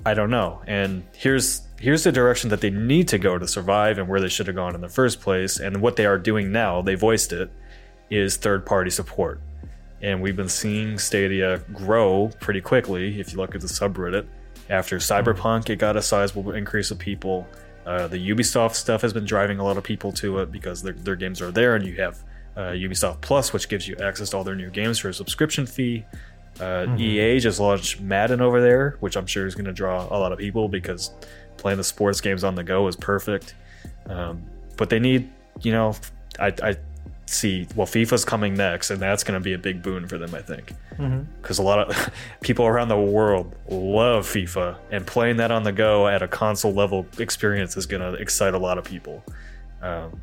[0.06, 0.62] I don't know.
[0.66, 4.28] And here's here's the direction that they need to go to survive and where they
[4.28, 5.58] should have gone in the first place.
[5.58, 7.50] And what they are doing now, they voiced it,
[8.10, 9.40] is third party support.
[10.02, 14.26] And we've been seeing Stadia grow pretty quickly if you look at the subreddit.
[14.68, 17.46] After Cyberpunk, it got a sizable increase of people.
[17.86, 20.94] Uh, the Ubisoft stuff has been driving a lot of people to it because their,
[20.94, 22.22] their games are there, and you have
[22.56, 25.66] uh, Ubisoft Plus, which gives you access to all their new games for a subscription
[25.66, 26.04] fee.
[26.60, 30.18] Uh, EA just launched Madden over there, which I'm sure is going to draw a
[30.18, 31.10] lot of people because
[31.56, 33.54] playing the sports games on the go is perfect.
[34.06, 34.42] Um,
[34.76, 35.30] but they need,
[35.62, 35.94] you know,
[36.38, 36.76] I, I
[37.26, 40.34] see, well, FIFA's coming next, and that's going to be a big boon for them,
[40.34, 40.72] I think.
[41.40, 42.10] Because a lot of
[42.42, 46.72] people around the world love FIFA, and playing that on the go at a console
[46.72, 49.24] level experience is going to excite a lot of people.
[49.82, 50.20] Um,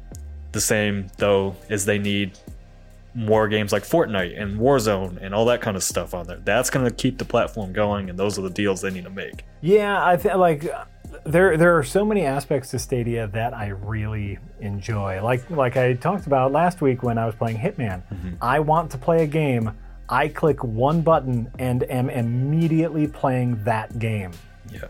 [0.51, 2.37] the same, though, is they need
[3.13, 6.39] more games like Fortnite and Warzone and all that kind of stuff on there.
[6.43, 9.10] That's going to keep the platform going, and those are the deals they need to
[9.10, 9.43] make.
[9.62, 10.65] Yeah, I feel like
[11.26, 15.21] there there are so many aspects to Stadia that I really enjoy.
[15.24, 18.04] Like like I talked about last week when I was playing Hitman.
[18.12, 18.34] Mm-hmm.
[18.41, 19.71] I want to play a game.
[20.10, 24.32] I click one button and am immediately playing that game.
[24.71, 24.86] Yeah.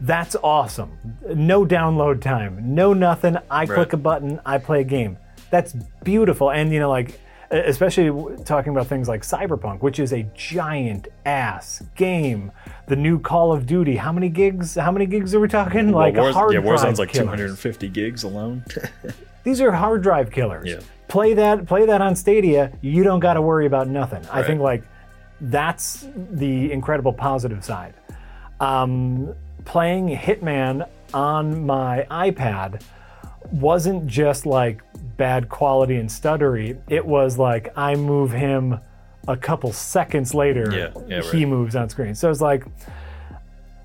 [0.00, 0.96] That's awesome.
[1.34, 3.36] No download time, no nothing.
[3.50, 5.18] I click a button, I play a game.
[5.50, 6.50] That's beautiful.
[6.50, 11.82] And, you know, like, especially talking about things like Cyberpunk, which is a giant ass
[11.96, 12.52] game.
[12.86, 13.96] The new Call of Duty.
[13.96, 14.74] How many gigs?
[14.76, 15.90] How many gigs are we talking?
[15.92, 16.64] Like, War- hard drive?
[16.64, 17.26] yeah, Warzone's like killers.
[17.36, 18.64] 250 gigs alone.
[19.44, 20.68] These are hard drive killers.
[20.68, 20.80] Yeah.
[21.08, 21.66] Play that.
[21.66, 22.70] Play that on Stadia.
[22.82, 24.24] You don't got to worry about nothing.
[24.30, 24.84] I think like
[25.40, 27.94] that's the incredible positive side.
[28.60, 29.34] Um,
[29.64, 32.82] playing Hitman on my iPad
[33.50, 34.82] wasn't just like
[35.20, 36.80] bad quality and stuttery.
[36.88, 38.80] It was like I move him
[39.28, 41.48] a couple seconds later, Yeah, yeah, he right.
[41.48, 42.14] moves on screen.
[42.14, 42.64] So it's like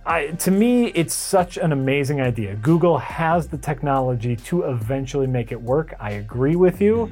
[0.06, 2.56] I, to me, it's such an amazing idea.
[2.56, 5.94] Google has the technology to eventually make it work.
[6.00, 7.12] I agree with you.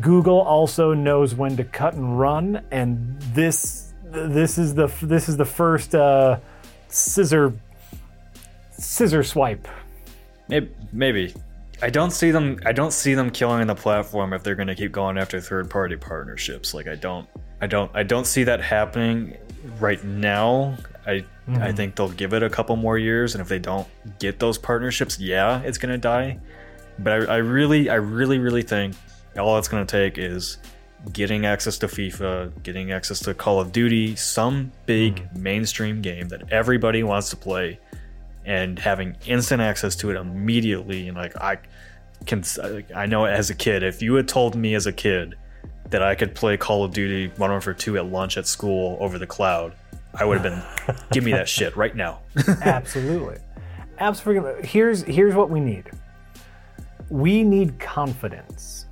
[0.00, 5.38] Google also knows when to cut and run, and this this is the this is
[5.38, 6.38] the first uh,
[6.88, 7.54] scissor
[8.72, 9.66] scissor swipe.
[10.48, 11.34] Maybe, maybe.
[11.82, 12.58] I don't see them.
[12.64, 15.96] I don't see them killing the platform if they're going to keep going after third-party
[15.96, 16.72] partnerships.
[16.72, 17.28] Like I don't.
[17.60, 17.90] I don't.
[17.94, 19.36] I don't see that happening
[19.80, 20.76] right now.
[21.06, 21.24] I.
[21.48, 21.76] I hmm.
[21.76, 23.88] think they'll give it a couple more years, and if they don't
[24.20, 26.38] get those partnerships, yeah, it's going to die.
[27.00, 28.94] But I, I really, I really, really think
[29.36, 30.58] all it's going to take is
[31.12, 35.42] getting access to FIFA, getting access to Call of Duty, some big hmm.
[35.42, 37.80] mainstream game that everybody wants to play,
[38.44, 41.08] and having instant access to it immediately.
[41.08, 41.58] And like I
[42.26, 42.44] can,
[42.94, 45.34] I know as a kid, if you had told me as a kid
[45.90, 49.18] that I could play Call of Duty Modern Warfare 2 at lunch at school over
[49.18, 49.74] the cloud,
[50.14, 50.42] I would have
[50.86, 52.20] been, give me that shit right now.
[52.62, 53.38] Absolutely.
[53.98, 54.66] Absolutely.
[54.66, 55.84] Here's here's what we need.
[57.08, 58.86] We need confidence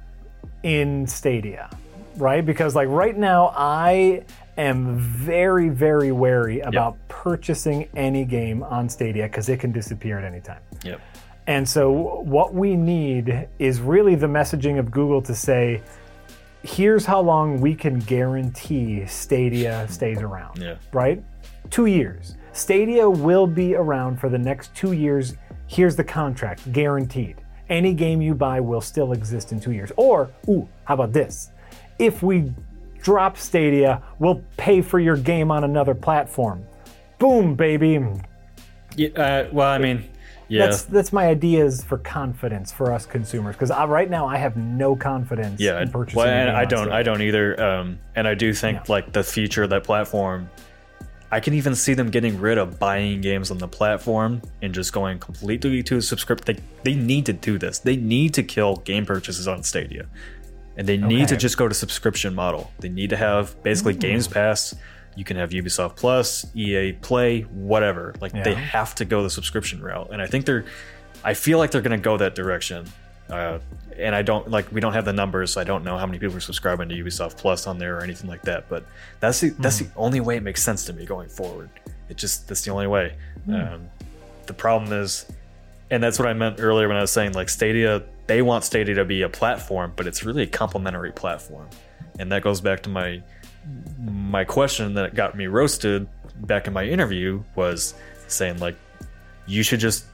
[0.63, 1.71] in Stadia,
[2.17, 2.45] right?
[2.45, 4.25] Because like right now I
[4.61, 10.25] am very very wary about purchasing any game on Stadia cuz it can disappear at
[10.25, 10.61] any time.
[10.85, 11.01] yep.
[11.47, 11.91] And so
[12.23, 15.81] what we need is really the messaging of Google to say
[16.63, 20.75] here's how long we can guarantee Stadia stays around Yeah.
[20.93, 21.23] right?
[21.71, 22.37] Two years.
[22.53, 25.37] Stadia will be around for the next two years.
[25.67, 27.37] Here's the contract, guaranteed.
[27.69, 29.93] Any game you buy will still exist in two years.
[29.97, 31.51] Or, ooh, how about this?
[31.99, 32.53] If we
[33.03, 36.65] drop Stadia, we'll pay for your game on another platform.
[37.19, 38.01] Boom, baby.
[38.97, 39.09] Yeah.
[39.11, 40.05] Uh, well, I mean,
[40.49, 40.67] yeah.
[40.67, 43.55] That's that's my ideas for confidence for us consumers.
[43.55, 46.19] Because right now I have no confidence Yeah, in purchasing.
[46.19, 46.95] well, and I on don't, Stadia.
[46.95, 47.63] I don't either.
[47.63, 50.51] Um, and I do think like the future of that platform,
[51.31, 54.93] I can even see them getting rid of buying games on the platform and just
[54.93, 56.57] going completely to a subscription.
[56.57, 57.79] They, they need to do this.
[57.79, 60.07] They need to kill game purchases on Stadia.
[60.81, 62.73] And they need to just go to subscription model.
[62.79, 64.75] They need to have basically Games Pass.
[65.15, 68.15] You can have Ubisoft Plus, EA Play, whatever.
[68.19, 70.65] Like they have to go the subscription route, and I think they're.
[71.23, 72.87] I feel like they're going to go that direction.
[73.29, 73.59] Uh,
[73.99, 76.19] and I don't like we don't have the numbers, so I don't know how many
[76.19, 78.71] people are subscribing to Ubisoft Plus on there or anything like that.
[78.71, 78.87] But
[79.21, 81.69] that's the that's the only way it makes sense to me going forward.
[82.09, 83.17] It just that's the only way.
[83.53, 83.91] Um,
[84.47, 85.31] the problem is,
[85.91, 88.03] and that's what I meant earlier when I was saying like Stadia.
[88.31, 91.69] They want Stadia to be a platform, but it's really a complementary platform,
[92.17, 93.25] and that goes back to my
[93.99, 97.93] my question that got me roasted back in my interview was
[98.29, 98.77] saying like
[99.49, 100.05] you should just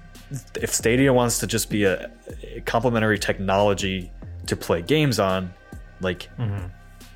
[0.54, 2.10] if Stadia wants to just be a,
[2.42, 4.10] a complementary technology
[4.46, 5.52] to play games on,
[6.00, 6.68] like mm-hmm.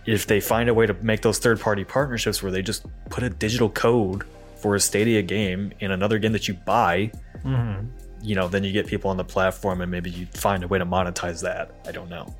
[0.05, 3.25] if they find a way to make those third party partnerships where they just put
[3.25, 4.25] a digital code
[4.57, 7.11] for a Stadia game in another game that you buy,
[7.43, 7.87] mm-hmm.
[8.23, 10.79] You know, then you get people on the platform and maybe you find a way
[10.79, 11.73] to monetize that.
[11.87, 12.35] I don't know.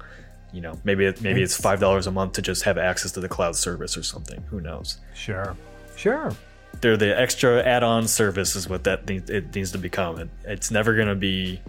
[0.53, 3.21] You know, maybe it, maybe it's five dollars a month to just have access to
[3.21, 4.43] the cloud service or something.
[4.51, 4.99] Who knows?
[5.15, 5.57] Sure.
[5.97, 6.33] Sure.
[6.81, 10.19] they're the extra add-on service is what that need, it needs to become.
[10.19, 11.61] It, it's never going to be,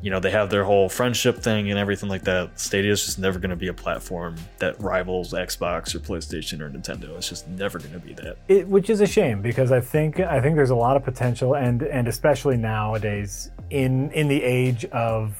[0.00, 2.58] you know, they have their whole friendship thing and everything like that.
[2.58, 6.70] Stadia is just never going to be a platform that rivals Xbox or PlayStation or
[6.70, 7.16] Nintendo.
[7.16, 8.36] It's just never going to be that.
[8.48, 11.56] It, which is a shame because I think I think there's a lot of potential
[11.56, 15.36] and and especially nowadays in in the age of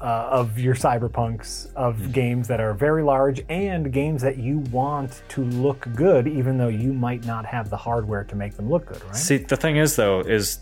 [0.00, 5.22] uh, of your cyberpunks of games that are very large and games that you want
[5.28, 8.86] to look good even though you might not have the hardware to make them look
[8.86, 10.60] good right See, the thing is though, is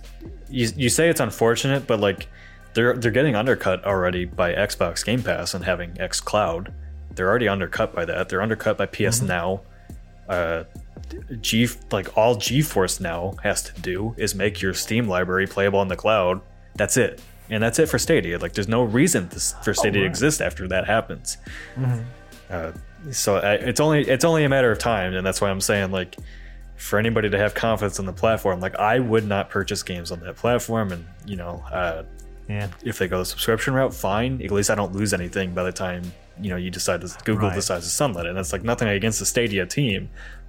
[0.48, 2.28] you, you say it's unfortunate, but like
[2.76, 6.72] they're they're getting undercut already by Xbox Game Pass and having X Cloud.
[7.10, 8.28] They're already undercut by that.
[8.28, 9.62] They're undercut by PS Now.
[10.28, 10.64] Uh,
[11.40, 15.88] G like all GeForce Now has to do is make your Steam library playable on
[15.88, 16.42] the cloud.
[16.74, 18.38] That's it, and that's it for Stadia.
[18.38, 20.10] Like, there's no reason this, for Stadia to right.
[20.10, 21.38] exist after that happens.
[22.50, 22.72] Uh,
[23.10, 25.92] so I, it's only it's only a matter of time, and that's why I'm saying
[25.92, 26.16] like
[26.76, 30.20] for anybody to have confidence in the platform, like I would not purchase games on
[30.20, 32.02] that platform, and you know, uh,
[32.48, 34.40] yeah if they go the subscription route, fine.
[34.42, 36.02] At least I don't lose anything by the time
[36.40, 37.54] you know you decide to Google Right.
[37.54, 38.30] decides to sunlight, it.
[38.30, 40.08] and that's like nothing against the Stadia team.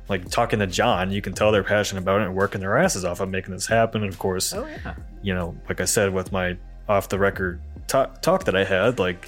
[0.10, 3.04] Like talking to John, you can tell they're passionate about it and working their asses
[3.04, 4.04] off on making this happen.
[4.04, 6.56] And of course, oh yeah you know, like I said with my
[6.88, 9.28] off the record talk, talk that I had, like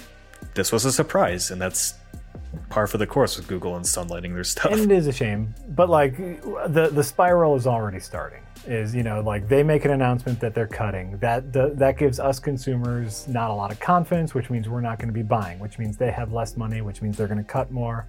[0.54, 1.94] this was a surprise, and that's
[2.70, 4.72] par for the course with Google and sunlighting their stuff.
[4.72, 9.02] and it is a shame but like the the spiral is already starting is you
[9.02, 13.26] know like they make an announcement that they're cutting that the, that gives us consumers
[13.28, 15.96] not a lot of confidence which means we're not going to be buying which means
[15.96, 18.06] they have less money which means they're going to cut more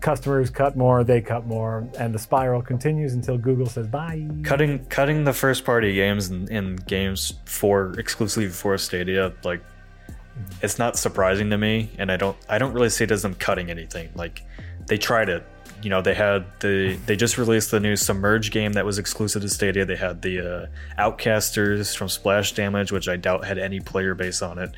[0.00, 4.84] customers cut more they cut more and the spiral continues until google says bye cutting
[4.86, 10.44] cutting the first party games and, and games for exclusively for Stadia, like mm-hmm.
[10.62, 13.34] it's not surprising to me, and I don't I don't really see it as them
[13.34, 14.10] cutting anything.
[14.14, 14.42] Like
[14.86, 15.44] they tried it.
[15.82, 19.42] You know, they had the they just released the new Submerge game that was exclusive
[19.42, 19.84] to Stadia.
[19.84, 20.66] They had the uh,
[21.00, 24.70] Outcasters from Splash Damage, which I doubt had any player base on it.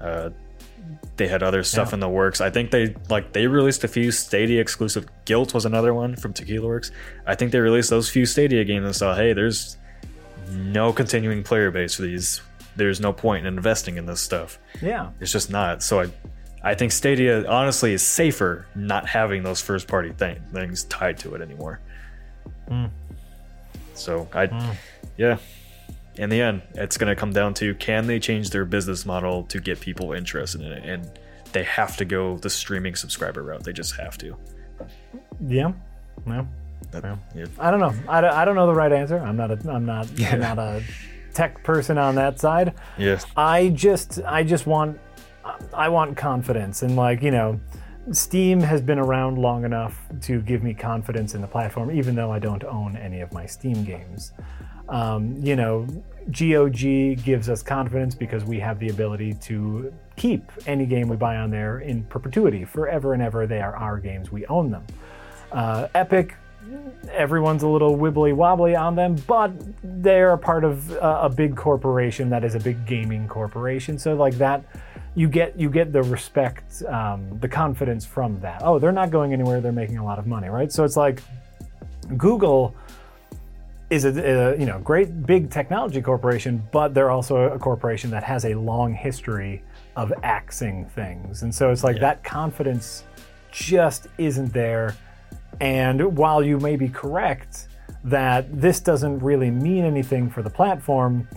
[0.00, 0.30] Uh,
[1.16, 1.94] they had other stuff Yeah.
[1.94, 2.40] in the works.
[2.42, 5.06] I think they like they released a few Stadia exclusive.
[5.24, 6.90] GYLT was another one from Tequila Works.
[7.26, 9.78] I think they released those few Stadia games and saw, hey, there's
[10.50, 12.42] no continuing player base for these.
[12.76, 14.58] There's no point in investing in this stuff.
[14.82, 15.82] yeah It's just not.
[15.82, 16.06] So I,
[16.64, 21.34] I think Stadia honestly is safer not having those first party thing, things tied to
[21.34, 21.78] it anymore.
[22.68, 22.90] Mm.
[23.92, 24.74] So I, mm.
[25.18, 25.36] yeah.
[26.16, 29.42] In the end, it's going to come down to can they change their business model
[29.44, 31.10] to get people interested in it, and
[31.52, 33.64] they have to go the streaming subscriber route.
[33.64, 34.36] They just have to.
[35.46, 35.72] yeah
[36.26, 36.44] yeah
[36.92, 37.46] That- yeah.
[37.58, 37.92] I don't know.
[38.08, 39.18] I don't, I don't know the right answer.
[39.18, 40.82] I'm not a I'm not I'm not a
[41.34, 42.74] tech person on that side.
[42.96, 43.26] Yes.
[43.36, 44.98] I just I just want
[45.72, 47.60] I want confidence and like you know
[48.12, 52.30] Steam has been around long enough to give me confidence in the platform even though
[52.30, 54.32] I don't own any of my Steam games.
[54.88, 55.86] Um, you know
[56.30, 61.36] GOG gives us confidence because we have the ability to keep any game we buy
[61.36, 64.84] on there in perpetuity forever and ever they are our games we own them.
[65.52, 66.34] Uh, Epic
[67.12, 69.52] everyone's a little wibbly wobbly on them, but
[69.82, 73.98] they're a part of a big corporation that is a big gaming corporation.
[73.98, 74.64] So like that,
[75.14, 78.62] you get you get the respect, um, the confidence from that.
[78.64, 79.60] Oh, they're not going anywhere.
[79.60, 80.72] They're making a lot of money, right?
[80.72, 81.22] So it's like
[82.16, 82.74] Google
[83.90, 88.24] is a, a you know great big technology corporation, but they're also a corporation that
[88.24, 89.62] has a long history
[89.96, 93.04] of axing things, and so it's like that confidence
[93.52, 94.96] just isn't there.
[95.60, 97.68] And while you may be correct
[98.02, 101.28] that this doesn't really mean anything for the platform,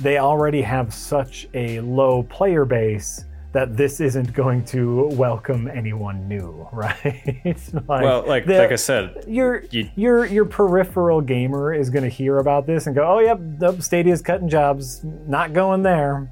[0.00, 6.28] they already have such a low player base that this isn't going to welcome anyone
[6.28, 7.42] new, right?
[7.44, 12.02] like, Well, like the- like I said, your you- your your peripheral gamer is going
[12.02, 16.30] to hear about this and go, "Oh, yep, nope, Stadia's cutting jobs, not going there."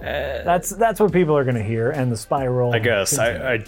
[0.00, 2.72] that's that's what people are going to hear, and the spiral.
[2.72, 3.64] I guess I, I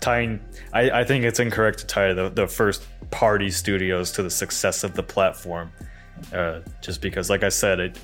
[0.00, 0.40] tying
[0.72, 4.82] I, I think it's incorrect to tie the, the first party studios to the success
[4.82, 5.70] of the platform.
[6.32, 7.98] Uh, just because like I said, it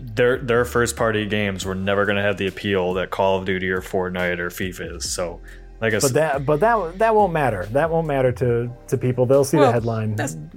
[0.00, 3.70] their their first party games were never gonna have the appeal that Call of Duty
[3.70, 5.10] or Fortnite or FIFA is.
[5.10, 5.40] So
[5.80, 7.66] like I But said that but that that won't matter.
[7.72, 9.24] That won't matter to to people.
[9.26, 10.16] They'll see the Well, headline.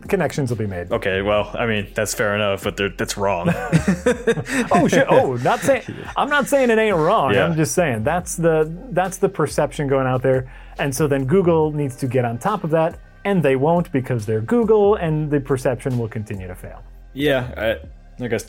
[0.10, 0.92] Connections will be made.
[0.92, 3.50] Okay, well, I mean that's fair enough, but that's wrong.
[4.72, 5.08] oh shit!
[5.10, 5.84] Oh, not saying
[6.18, 7.34] I'm not saying it ain't wrong.
[7.34, 7.46] Yeah.
[7.46, 11.72] I'm just saying that's the that's the perception going out there, and so then Google
[11.72, 15.40] needs to get on top of that, and they won't because they're Google, and the
[15.40, 16.84] perception will continue to fail.
[17.14, 17.80] Yeah,
[18.20, 18.46] I, I guess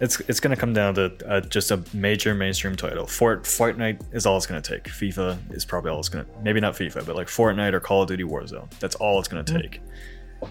[0.00, 3.06] it's it's gonna come down to uh, just a major mainstream title.
[3.06, 4.84] Fort Fortnite is all it's gonna take.
[4.84, 6.26] FIFA is probably all it's gonna.
[6.42, 8.70] Maybe not FIFA, but like Fortnite or Call of Duty Warzone.
[8.80, 9.80] That's all it's gonna take.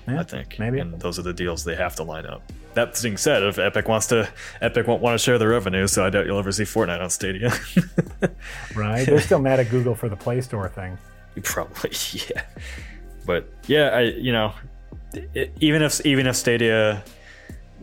[0.08, 0.58] Yeah, I think.
[0.60, 0.80] maybe.
[0.80, 2.52] And those are the deals they have to line up.
[2.74, 4.28] That being said, if Epic wants to,
[4.62, 7.10] Epic won't want to share the revenue, so I doubt you'll ever see Fortnite on
[7.10, 7.54] Stadia.
[8.76, 9.06] Right?
[9.06, 10.98] They're still mad at Google for the Play Store thing.
[11.44, 11.92] Probably,
[12.30, 12.44] yeah.
[13.26, 14.54] But yeah, I you know,
[15.14, 17.04] it, even if even if Stadia,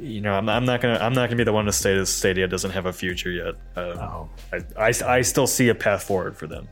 [0.00, 2.06] you know, I'm, I'm not gonna I'm not gonna be the one to say that
[2.06, 3.54] Stadia doesn't have a future yet.
[3.76, 4.28] Uh, Oh.
[4.52, 6.68] I, I I still see a path forward for them.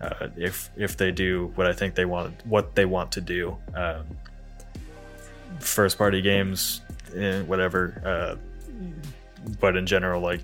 [0.00, 3.56] Uh, if if they do what I think they want what they want to do,
[3.74, 4.04] um,
[5.60, 6.82] first party games,
[7.14, 8.02] eh, whatever.
[8.04, 8.70] Uh,
[9.60, 10.40] but in general, like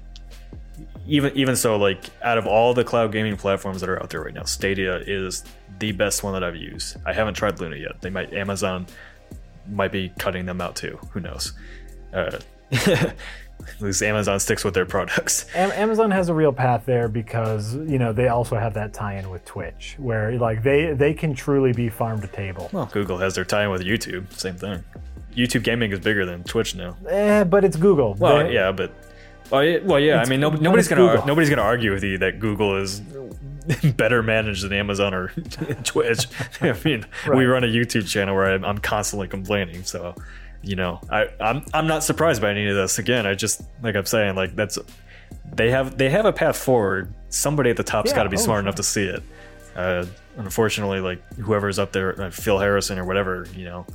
[1.06, 4.22] even even so, like out of all the cloud gaming platforms that are out there
[4.22, 5.44] right now, Stadia is
[5.78, 6.96] the best one that I've used.
[7.04, 8.00] I haven't tried Luna yet.
[8.00, 8.86] They might Amazon
[9.68, 10.98] might be cutting them out too.
[11.12, 11.52] Who knows?
[12.12, 12.38] Uh,
[12.72, 15.46] at least Amazon sticks with their products.
[15.54, 19.30] Am- Amazon has a real path there because you know they also have that tie-in
[19.30, 22.70] with Twitch, where like they they can truly be farm to table.
[22.72, 24.32] Well, Google has their tie-in with YouTube.
[24.32, 24.82] Same thing.
[25.36, 26.96] YouTube gaming is bigger than Twitch now.
[27.08, 28.14] Eh, but it's Google.
[28.14, 28.92] Well, They- yeah, but
[29.50, 30.20] well, yeah, well, yeah.
[30.20, 31.26] I mean, no, nobody's gonna Google.
[31.26, 33.00] nobody's gonna argue with you that Google is
[33.96, 35.28] better managed than Amazon or
[35.84, 36.26] Twitch.
[36.60, 40.14] I mean, we run a YouTube channel where I'm, I'm constantly complaining, so
[40.62, 42.98] you know, I I'm I'm not surprised by any of this.
[42.98, 44.78] Again, I just like I'm saying, like that's
[45.54, 47.12] they have they have a path forward.
[47.28, 48.60] Somebody at the top's Yeah, got to be oh, smart sure.
[48.62, 49.22] enough to see it.
[49.74, 50.04] Uh,
[50.36, 53.86] unfortunately, like whoever's up there, uh, Phil Harrison or whatever, you know.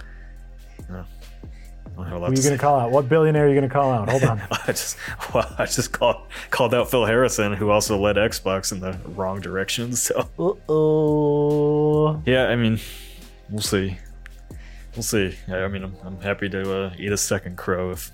[0.92, 2.92] uh, I don't have a lot Who are you going to call out?
[2.92, 4.10] What billionaire are you going to call out?
[4.10, 4.42] Hold on.
[4.52, 4.98] I just
[5.34, 9.40] well, I just called called out Phil Harrison, who also led Xbox in the wrong
[9.40, 9.94] direction.
[9.94, 12.22] So Uh-oh.
[12.26, 12.80] yeah, I mean,
[13.50, 13.98] we'll see,
[14.98, 15.38] we'll see.
[15.48, 18.12] I, I mean, I'm, I'm happy to uh, eat a second crow if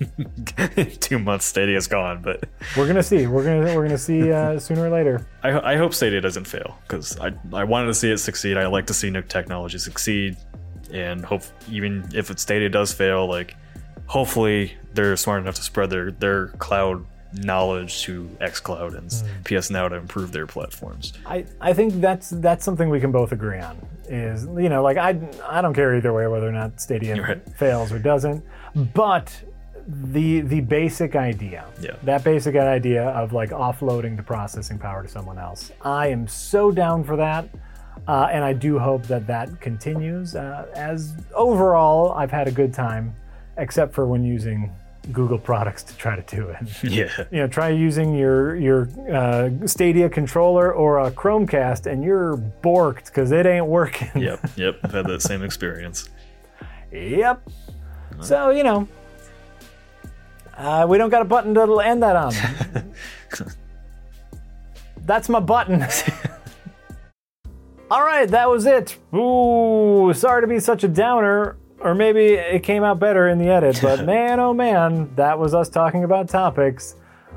[1.00, 2.44] two months Stadia's gone, but
[2.76, 3.26] We're gonna see.
[3.26, 5.26] We're gonna we're gonna see uh, sooner or later.
[5.42, 8.56] I, I hope Stadia doesn't fail because I I wanted to see it succeed.
[8.56, 10.36] I like to see new technology succeed,
[10.92, 13.56] and hope even if it Stadia does fail, like
[14.06, 17.04] hopefully they're smart enough to spread their their cloud
[17.34, 19.10] knowledge to xCloud and
[19.44, 21.12] PS Now to improve their platforms.
[21.24, 23.78] I, I think that's that's something we can both agree on.
[24.12, 27.56] Is you know like I I don't care either way whether or not Stadia right.
[27.56, 28.44] fails or doesn't,
[28.94, 29.42] but
[29.86, 31.96] the the basic idea, Yeah.
[32.02, 36.70] that basic idea of like offloading the processing power to someone else, I am so
[36.70, 37.48] down for that.
[38.06, 40.34] Uh, and I do hope that that continues.
[40.34, 43.14] Uh, as overall, I've had a good time,
[43.56, 44.70] except for when using
[45.10, 47.08] Google products to try to do it Yeah.
[47.32, 53.06] you know, try using your your uh, Stadia controller or a Chromecast, and you're borked
[53.06, 54.10] because it ain't working.
[54.14, 54.50] Yep.
[54.56, 54.78] Yep.
[54.84, 56.08] I've had that same experience.
[56.92, 57.42] yep.
[58.20, 58.86] So you know,
[60.56, 62.32] uh, we don't got a button to end that on.
[65.04, 65.84] That's my button.
[67.90, 68.96] All right, that was it.
[69.14, 71.56] Ooh, sorry to be such a downer.
[71.82, 75.54] Or maybe it came out better in the edit, but man, oh man, that was
[75.54, 76.94] us talking about topics.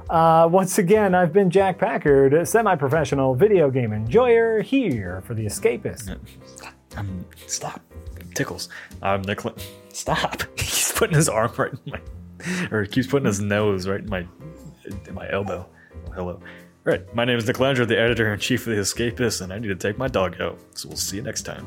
[0.09, 5.45] Uh, once again, I've been Jack Packard, semi professional video game enjoyer, here for The
[5.45, 6.17] Escapist.
[6.97, 7.81] Um, stop.
[8.35, 8.69] Tickles.
[9.01, 9.43] I'm Nick.
[9.43, 9.55] Lin-
[9.91, 10.43] Stop.
[10.57, 11.99] He's putting his arm right in my,
[12.71, 14.25] or he keeps putting his nose right in my,
[15.05, 15.67] in my elbow.
[16.13, 16.39] Hello.
[16.85, 17.13] Right.
[17.13, 19.67] My name is Nick Calandra, the editor in chief of The Escapist, and I need
[19.67, 20.57] to take my dog out.
[20.75, 21.65] So we'll see you next time.